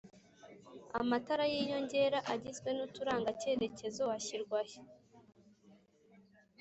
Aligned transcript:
amatara 0.99 1.43
y’inyongera 1.51 2.19
agizwe 2.33 2.69
n’uturanga 2.77 3.29
kerekezo 3.41 4.03
ashyirwahe 4.17 4.79